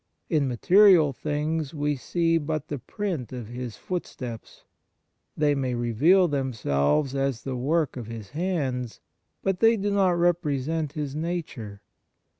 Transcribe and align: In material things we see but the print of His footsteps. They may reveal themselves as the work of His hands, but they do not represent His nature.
In 0.31 0.47
material 0.47 1.13
things 1.13 1.75
we 1.75 1.95
see 1.95 2.39
but 2.39 2.69
the 2.69 2.79
print 2.79 3.31
of 3.31 3.49
His 3.49 3.77
footsteps. 3.77 4.63
They 5.37 5.53
may 5.53 5.75
reveal 5.75 6.27
themselves 6.27 7.13
as 7.13 7.43
the 7.43 7.55
work 7.55 7.97
of 7.97 8.07
His 8.07 8.31
hands, 8.31 8.99
but 9.43 9.59
they 9.59 9.77
do 9.77 9.91
not 9.91 10.17
represent 10.17 10.93
His 10.93 11.13
nature. 11.15 11.83